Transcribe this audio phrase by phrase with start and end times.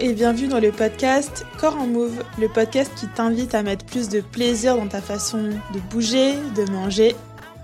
[0.00, 4.08] Et bienvenue dans le podcast Corps en Move, le podcast qui t'invite à mettre plus
[4.08, 7.14] de plaisir dans ta façon de bouger, de manger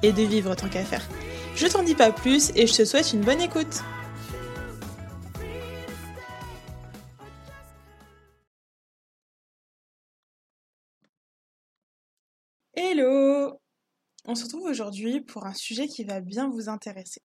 [0.02, 1.02] et de vivre tant qu'à faire.
[1.56, 3.82] Je t'en dis pas plus et je te souhaite une bonne écoute.
[12.74, 13.58] Hello
[14.24, 17.22] On se retrouve aujourd'hui pour un sujet qui va bien vous intéresser.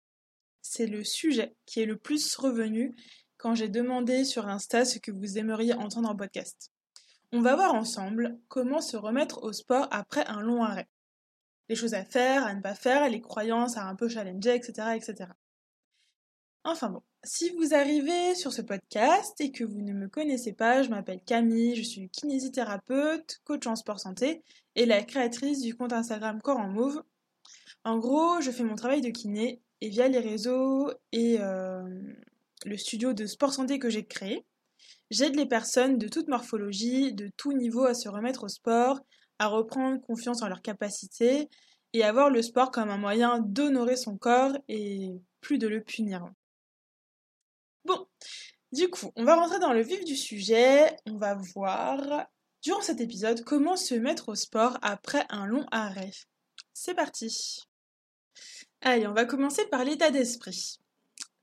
[0.61, 2.95] C'est le sujet qui est le plus revenu
[3.43, 6.71] quand j'ai demandé sur Insta ce que vous aimeriez entendre en podcast.
[7.33, 10.87] On va voir ensemble comment se remettre au sport après un long arrêt.
[11.67, 14.95] Les choses à faire, à ne pas faire, les croyances à un peu challenger, etc.
[14.95, 15.29] etc.
[16.63, 20.81] Enfin bon, si vous arrivez sur ce podcast et que vous ne me connaissez pas,
[20.81, 24.41] je m'appelle Camille, je suis kinésithérapeute, coach en sport santé
[24.75, 27.03] et la créatrice du compte Instagram Corps en Move.
[27.83, 31.83] En gros, je fais mon travail de kiné et via les réseaux et euh,
[32.65, 34.45] le studio de sport santé que j'ai créé,
[35.09, 38.99] j'aide les personnes de toute morphologie, de tout niveau à se remettre au sport,
[39.39, 41.49] à reprendre confiance en leurs capacités
[41.93, 45.81] et à voir le sport comme un moyen d'honorer son corps et plus de le
[45.83, 46.25] punir.
[47.85, 48.07] Bon,
[48.71, 52.27] du coup, on va rentrer dans le vif du sujet, on va voir
[52.63, 56.11] durant cet épisode comment se mettre au sport après un long arrêt.
[56.73, 57.59] C'est parti
[58.81, 60.79] Allez, on va commencer par l'état d'esprit.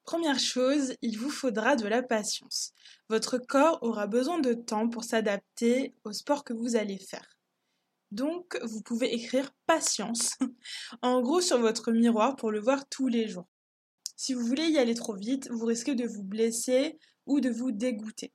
[0.04, 2.72] Première chose, il vous faudra de la patience.
[3.08, 7.38] Votre corps aura besoin de temps pour s'adapter au sport que vous allez faire.
[8.10, 10.36] Donc, vous pouvez écrire patience
[11.02, 13.48] en gros sur votre miroir pour le voir tous les jours.
[14.16, 17.70] Si vous voulez y aller trop vite, vous risquez de vous blesser ou de vous
[17.70, 18.32] dégoûter.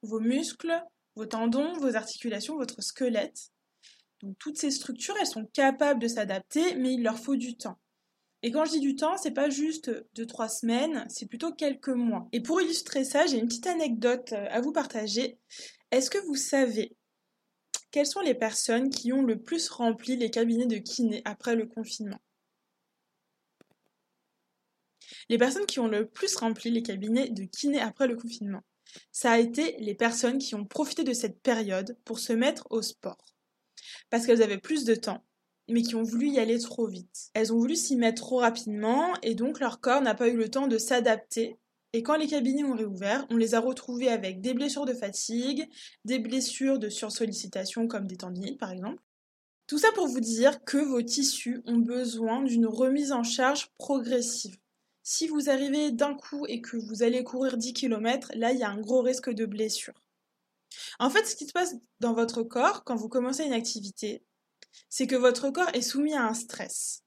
[0.00, 0.82] Vos muscles,
[1.14, 3.52] vos tendons, vos articulations, votre squelette,
[4.38, 7.78] toutes ces structures, elles sont capables de s'adapter, mais il leur faut du temps.
[8.42, 11.88] Et quand je dis du temps, c'est pas juste deux, trois semaines, c'est plutôt quelques
[11.88, 12.28] mois.
[12.32, 15.38] Et pour illustrer ça, j'ai une petite anecdote euh, à vous partager.
[15.92, 16.96] Est-ce que vous savez
[17.92, 21.66] quelles sont les personnes qui ont le plus rempli les cabinets de kiné après le
[21.66, 22.20] confinement?
[25.28, 28.62] Les personnes qui ont le plus rempli les cabinets de kiné après le confinement,
[29.12, 32.80] ça a été les personnes qui ont profité de cette période pour se mettre au
[32.80, 33.34] sport.
[34.08, 35.22] Parce qu'elles avaient plus de temps,
[35.72, 37.30] mais qui ont voulu y aller trop vite.
[37.34, 40.48] Elles ont voulu s'y mettre trop rapidement et donc leur corps n'a pas eu le
[40.48, 41.58] temps de s'adapter.
[41.92, 45.68] Et quand les cabinets ont réouvert, on les a retrouvés avec des blessures de fatigue,
[46.04, 49.02] des blessures de sursollicitation comme des tendinites par exemple.
[49.66, 54.56] Tout ça pour vous dire que vos tissus ont besoin d'une remise en charge progressive.
[55.02, 58.62] Si vous arrivez d'un coup et que vous allez courir 10 km, là il y
[58.62, 59.94] a un gros risque de blessure.
[60.98, 64.22] En fait, ce qui se passe dans votre corps quand vous commencez une activité,
[64.88, 67.04] c'est que votre corps est soumis à un stress.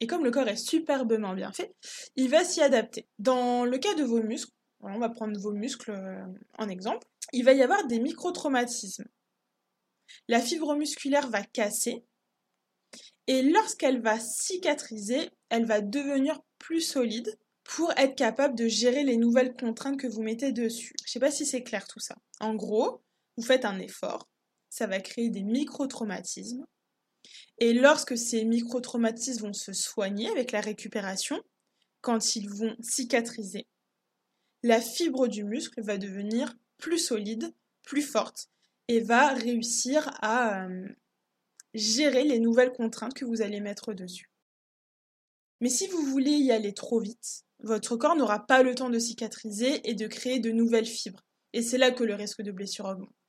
[0.00, 1.74] Et comme le corps est superbement bien fait,
[2.16, 3.06] il va s'y adapter.
[3.18, 6.24] Dans le cas de vos muscles, on va prendre vos muscles euh,
[6.58, 9.06] en exemple, il va y avoir des microtraumatismes.
[10.28, 12.04] La fibre musculaire va casser
[13.26, 19.16] et lorsqu'elle va cicatriser, elle va devenir plus solide pour être capable de gérer les
[19.16, 20.94] nouvelles contraintes que vous mettez dessus.
[21.00, 22.16] Je ne sais pas si c'est clair tout ça.
[22.40, 23.02] En gros,
[23.36, 24.28] vous faites un effort,
[24.70, 26.64] ça va créer des micro-traumatismes.
[27.58, 31.42] Et lorsque ces micro-traumatismes vont se soigner avec la récupération,
[32.00, 33.66] quand ils vont cicatriser,
[34.62, 38.48] la fibre du muscle va devenir plus solide, plus forte,
[38.88, 40.88] et va réussir à euh,
[41.74, 44.30] gérer les nouvelles contraintes que vous allez mettre dessus.
[45.60, 48.98] Mais si vous voulez y aller trop vite, votre corps n'aura pas le temps de
[48.98, 51.24] cicatriser et de créer de nouvelles fibres.
[51.52, 53.19] Et c'est là que le risque de blessure augmente.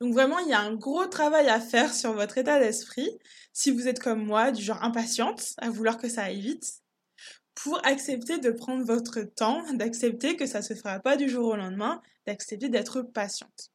[0.00, 3.08] Donc vraiment, il y a un gros travail à faire sur votre état d'esprit,
[3.52, 6.80] si vous êtes comme moi, du genre impatiente, à vouloir que ça aille vite,
[7.54, 11.46] pour accepter de prendre votre temps, d'accepter que ça ne se fera pas du jour
[11.46, 13.70] au lendemain, d'accepter d'être patiente.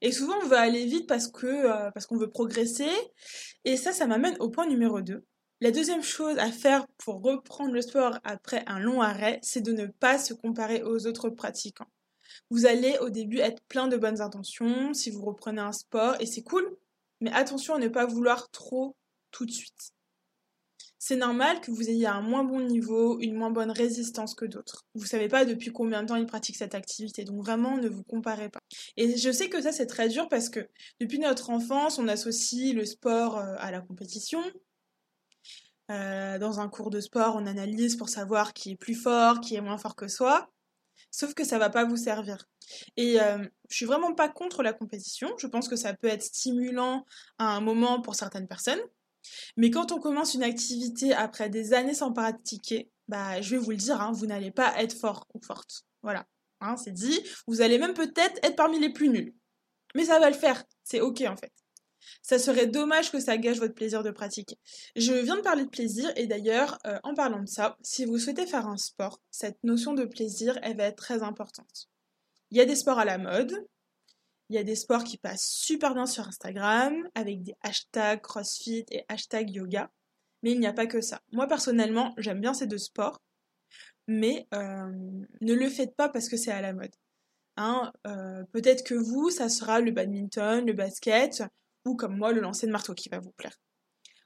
[0.00, 2.90] Et souvent, on veut aller vite parce euh, qu'on veut progresser.
[3.64, 5.24] Et ça, ça m'amène au point numéro 2.
[5.60, 9.72] La deuxième chose à faire pour reprendre le sport après un long arrêt, c'est de
[9.72, 11.88] ne pas se comparer aux autres pratiquants.
[12.50, 16.26] Vous allez au début être plein de bonnes intentions si vous reprenez un sport et
[16.26, 16.76] c'est cool,
[17.20, 18.96] mais attention à ne pas vouloir trop
[19.30, 19.92] tout de suite.
[21.00, 24.84] C'est normal que vous ayez un moins bon niveau, une moins bonne résistance que d'autres.
[24.94, 28.02] Vous savez pas depuis combien de temps ils pratiquent cette activité, donc vraiment ne vous
[28.02, 28.58] comparez pas.
[28.96, 30.68] Et je sais que ça c'est très dur parce que
[31.00, 34.42] depuis notre enfance, on associe le sport euh, à la compétition.
[35.90, 39.54] Euh, dans un cours de sport, on analyse pour savoir qui est plus fort, qui
[39.54, 40.50] est moins fort que soi.
[41.10, 42.44] Sauf que ça va pas vous servir.
[42.96, 45.32] Et euh, je suis vraiment pas contre la compétition.
[45.38, 47.04] Je pense que ça peut être stimulant
[47.38, 48.80] à un moment pour certaines personnes.
[49.56, 53.70] Mais quand on commence une activité après des années sans pratiquer, bah, je vais vous
[53.70, 55.84] le dire, hein, vous n'allez pas être fort ou forte.
[56.02, 56.26] Voilà.
[56.60, 59.34] Hein, c'est dit, vous allez même peut-être être parmi les plus nuls.
[59.94, 61.52] Mais ça va le faire, c'est ok en fait.
[62.22, 64.56] Ça serait dommage que ça gâche votre plaisir de pratiquer.
[64.96, 68.18] Je viens de parler de plaisir et d'ailleurs, euh, en parlant de ça, si vous
[68.18, 71.88] souhaitez faire un sport, cette notion de plaisir, elle va être très importante.
[72.50, 73.66] Il y a des sports à la mode,
[74.48, 78.86] il y a des sports qui passent super bien sur Instagram avec des hashtags CrossFit
[78.90, 79.90] et hashtags yoga,
[80.42, 81.20] mais il n'y a pas que ça.
[81.32, 83.20] Moi personnellement, j'aime bien ces deux sports,
[84.06, 84.90] mais euh,
[85.40, 86.94] ne le faites pas parce que c'est à la mode.
[87.58, 91.42] Hein, euh, peut-être que vous, ça sera le badminton, le basket,
[91.96, 93.58] comme moi, le lancer de marteau qui va vous plaire.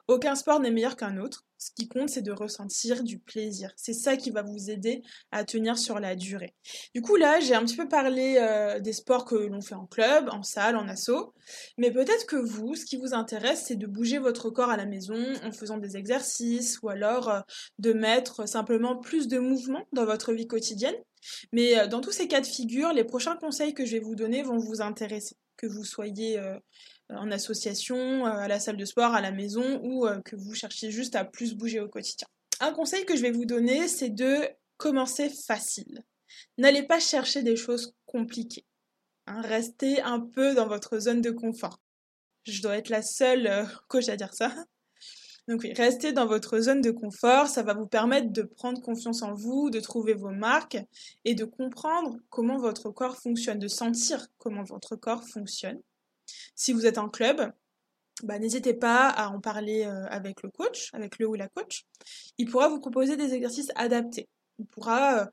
[0.09, 1.47] Aucun sport n'est meilleur qu'un autre.
[1.59, 3.73] Ce qui compte, c'est de ressentir du plaisir.
[3.77, 6.55] C'est ça qui va vous aider à tenir sur la durée.
[6.93, 9.87] Du coup, là, j'ai un petit peu parlé euh, des sports que l'on fait en
[9.87, 11.33] club, en salle, en asso.
[11.79, 14.87] Mais peut-être que vous, ce qui vous intéresse, c'est de bouger votre corps à la
[14.87, 17.41] maison en faisant des exercices ou alors euh,
[17.79, 20.97] de mettre simplement plus de mouvement dans votre vie quotidienne.
[21.53, 24.17] Mais euh, dans tous ces cas de figure, les prochains conseils que je vais vous
[24.17, 25.37] donner vont vous intéresser.
[25.57, 26.41] Que vous soyez
[27.17, 30.55] en association, euh, à la salle de sport, à la maison ou euh, que vous
[30.55, 32.29] cherchiez juste à plus bouger au quotidien.
[32.61, 36.05] Un conseil que je vais vous donner, c'est de commencer facile.
[36.59, 38.67] N'allez pas chercher des choses compliquées.
[39.27, 39.41] Hein.
[39.43, 41.81] restez un peu dans votre zone de confort.
[42.45, 44.53] Je dois être la seule euh, coach à dire ça.
[45.49, 49.23] Donc oui, restez dans votre zone de confort, ça va vous permettre de prendre confiance
[49.23, 50.79] en vous, de trouver vos marques
[51.25, 55.81] et de comprendre comment votre corps fonctionne, de sentir comment votre corps fonctionne.
[56.55, 57.53] Si vous êtes en club,
[58.23, 61.87] bah, n'hésitez pas à en parler euh, avec le coach, avec le ou la coach.
[62.39, 64.29] Il pourra vous proposer des exercices adaptés.
[64.59, 65.27] Il pourra euh,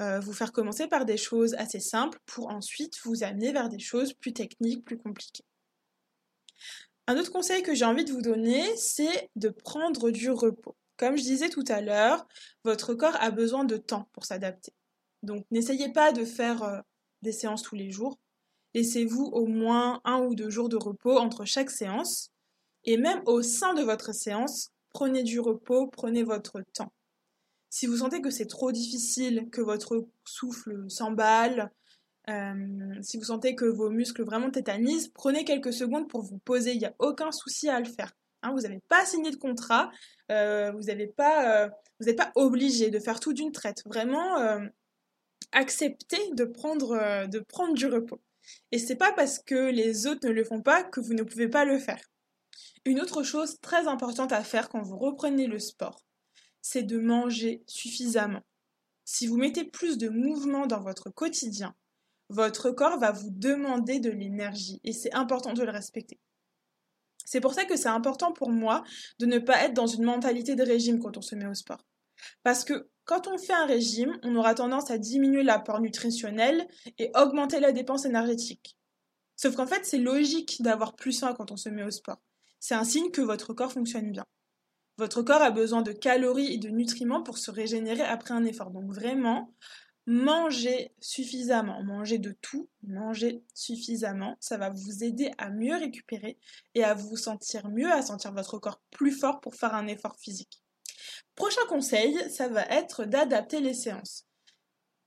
[0.00, 3.78] euh, vous faire commencer par des choses assez simples pour ensuite vous amener vers des
[3.78, 5.44] choses plus techniques, plus compliquées.
[7.06, 10.76] Un autre conseil que j'ai envie de vous donner, c'est de prendre du repos.
[10.96, 12.26] Comme je disais tout à l'heure,
[12.64, 14.72] votre corps a besoin de temps pour s'adapter.
[15.22, 16.82] Donc n'essayez pas de faire
[17.22, 18.18] des séances tous les jours.
[18.74, 22.30] Laissez-vous au moins un ou deux jours de repos entre chaque séance.
[22.84, 26.92] Et même au sein de votre séance, prenez du repos, prenez votre temps.
[27.70, 31.72] Si vous sentez que c'est trop difficile, que votre souffle s'emballe,
[32.28, 36.72] euh, si vous sentez que vos muscles vraiment tétanisent, prenez quelques secondes pour vous poser.
[36.72, 38.12] Il n'y a aucun souci à le faire.
[38.42, 39.90] Hein, vous n'avez pas signé de contrat,
[40.30, 41.68] euh, vous n'êtes pas, euh,
[42.34, 43.82] obligé de faire tout d'une traite.
[43.86, 44.36] Vraiment,
[45.52, 48.20] acceptez de prendre du repos.
[48.72, 51.48] Et c'est pas parce que les autres ne le font pas que vous ne pouvez
[51.48, 52.00] pas le faire.
[52.84, 56.04] Une autre chose très importante à faire quand vous reprenez le sport,
[56.60, 58.42] c'est de manger suffisamment.
[59.04, 61.74] Si vous mettez plus de mouvement dans votre quotidien,
[62.28, 66.18] votre corps va vous demander de l'énergie et c'est important de le respecter.
[67.24, 68.84] C'est pour ça que c'est important pour moi
[69.18, 71.84] de ne pas être dans une mentalité de régime quand on se met au sport.
[72.42, 76.66] Parce que quand on fait un régime, on aura tendance à diminuer l'apport nutritionnel
[76.98, 78.76] et augmenter la dépense énergétique.
[79.36, 82.22] Sauf qu'en fait, c'est logique d'avoir plus faim quand on se met au sport.
[82.60, 84.24] C'est un signe que votre corps fonctionne bien.
[84.96, 88.70] Votre corps a besoin de calories et de nutriments pour se régénérer après un effort.
[88.70, 89.52] Donc vraiment,
[90.06, 94.36] mangez suffisamment, mangez de tout, mangez suffisamment.
[94.40, 96.38] Ça va vous aider à mieux récupérer
[96.74, 100.16] et à vous sentir mieux, à sentir votre corps plus fort pour faire un effort
[100.16, 100.63] physique.
[101.34, 104.26] Prochain conseil, ça va être d'adapter les séances.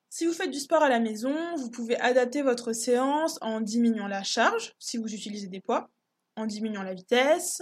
[0.09, 4.07] Si vous faites du sport à la maison, vous pouvez adapter votre séance en diminuant
[4.07, 5.89] la charge, si vous utilisez des poids,
[6.35, 7.61] en diminuant la vitesse,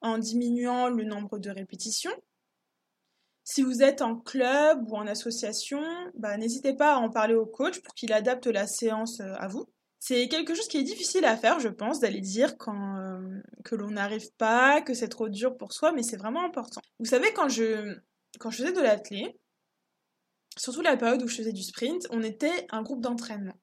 [0.00, 2.14] en diminuant le nombre de répétitions.
[3.44, 5.82] Si vous êtes en club ou en association,
[6.14, 9.48] bah, n'hésitez pas à en parler au coach pour qu'il adapte la séance euh, à
[9.48, 9.66] vous.
[10.00, 13.74] C'est quelque chose qui est difficile à faire, je pense, d'aller dire quand euh, que
[13.74, 16.80] l'on n'arrive pas, que c'est trop dur pour soi, mais c'est vraiment important.
[17.00, 17.96] Vous savez, quand je,
[18.38, 19.36] quand je faisais de l'athlé,
[20.56, 23.58] surtout la période où je faisais du sprint, on était un groupe d'entraînement.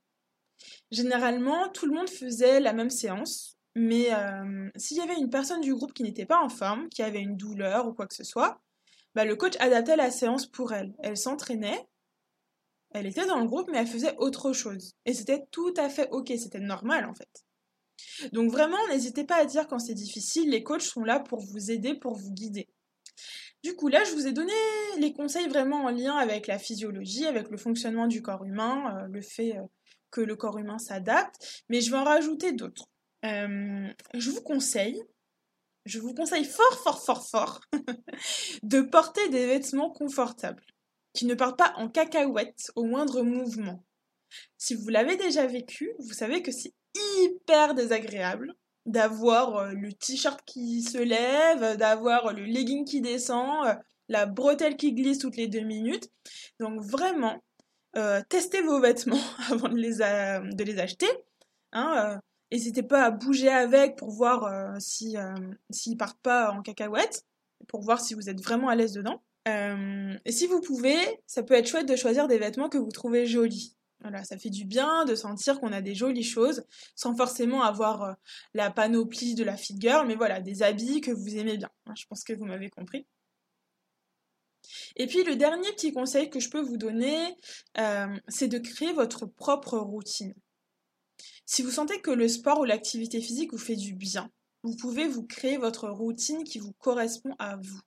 [0.91, 5.61] Généralement, tout le monde faisait la même séance, mais euh, s'il y avait une personne
[5.61, 8.23] du groupe qui n'était pas en forme, qui avait une douleur ou quoi que ce
[8.23, 8.61] soit,
[9.15, 10.93] bah, le coach adaptait la séance pour elle.
[10.99, 11.85] Elle s'entraînait,
[12.91, 14.93] elle était dans le groupe, mais elle faisait autre chose.
[15.05, 17.45] Et c'était tout à fait ok, c'était normal en fait.
[18.31, 21.71] Donc vraiment, n'hésitez pas à dire quand c'est difficile, les coachs sont là pour vous
[21.71, 22.67] aider, pour vous guider.
[23.63, 24.53] Du coup, là, je vous ai donné
[24.99, 29.07] les conseils vraiment en lien avec la physiologie, avec le fonctionnement du corps humain, euh,
[29.09, 29.63] le fait euh,
[30.11, 32.85] que le corps humain s'adapte, mais je vais en rajouter d'autres.
[33.25, 35.01] Euh, je vous conseille,
[35.85, 37.61] je vous conseille fort, fort, fort, fort,
[38.63, 40.63] de porter des vêtements confortables
[41.15, 43.83] qui ne partent pas en cacahuète au moindre mouvement.
[44.57, 48.53] Si vous l'avez déjà vécu, vous savez que c'est hyper désagréable
[48.85, 53.73] d'avoir euh, le t-shirt qui se lève, d'avoir le legging qui descend, euh,
[54.09, 56.11] la bretelle qui glisse toutes les deux minutes.
[56.59, 57.43] Donc vraiment,
[57.97, 59.17] euh, testez vos vêtements
[59.49, 61.09] avant de les, de les acheter.
[61.71, 62.19] Hein,
[62.51, 65.17] N'hésitez pas à bouger avec pour voir si
[65.71, 67.25] s'ils partent pas en cacahuète,
[67.67, 69.21] pour voir si vous êtes vraiment à l'aise dedans.
[69.47, 70.97] Et si vous pouvez,
[71.27, 73.75] ça peut être chouette de choisir des vêtements que vous trouvez jolis.
[74.01, 76.63] Voilà, ça fait du bien de sentir qu'on a des jolies choses,
[76.95, 78.15] sans forcément avoir
[78.53, 81.69] la panoplie de la fit girl, mais voilà, des habits que vous aimez bien.
[81.85, 83.07] Hein, je pense que vous m'avez compris.
[84.95, 87.35] Et puis le dernier petit conseil que je peux vous donner,
[87.77, 90.33] euh, c'est de créer votre propre routine.
[91.45, 94.31] Si vous sentez que le sport ou l'activité physique vous fait du bien,
[94.63, 97.81] vous pouvez vous créer votre routine qui vous correspond à vous.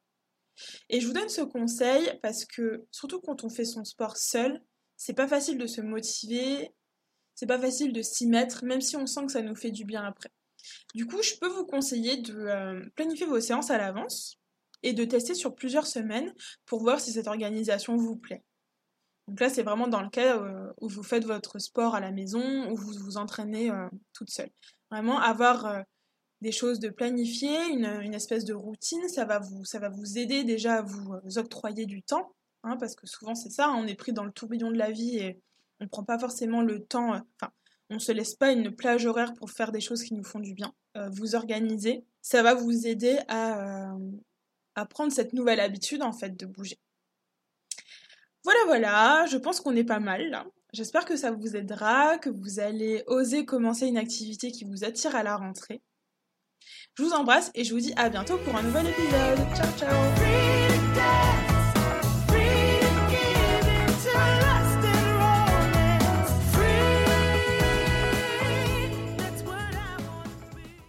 [0.88, 4.62] Et je vous donne ce conseil parce que, surtout quand on fait son sport seul,
[4.96, 6.74] c'est pas facile de se motiver,
[7.34, 9.84] c'est pas facile de s'y mettre, même si on sent que ça nous fait du
[9.84, 10.30] bien après.
[10.94, 14.38] Du coup, je peux vous conseiller de euh, planifier vos séances à l'avance,
[14.82, 16.32] et de tester sur plusieurs semaines
[16.66, 18.44] pour voir si cette organisation vous plaît.
[19.26, 22.12] Donc là, c'est vraiment dans le cas euh, où vous faites votre sport à la
[22.12, 24.50] maison, où vous vous entraînez euh, toute seule.
[24.90, 25.84] Vraiment, avoir
[26.40, 30.45] des choses de planifier, une, espèce de routine, ça va vous, ça va vous aider
[30.45, 34.12] déjà à vous, octroyer du temps, hein, parce que souvent c'est ça, on est pris
[34.12, 35.40] dans le tourbillon de la vie et
[35.80, 37.52] on ne prend pas forcément le temps, enfin,
[37.90, 40.40] on ne se laisse pas une plage horaire pour faire des choses qui nous font
[40.40, 40.73] du bien.
[41.11, 43.95] vous organiser, ça va vous aider à,
[44.75, 46.78] à prendre cette nouvelle habitude en fait de bouger.
[48.45, 52.61] Voilà, voilà, je pense qu'on est pas mal J'espère que ça vous aidera, que vous
[52.61, 55.80] allez oser commencer une activité qui vous attire à la rentrée.
[56.98, 59.38] Je vous embrasse et je vous dis à bientôt pour un nouvel épisode.
[59.54, 60.57] Ciao ciao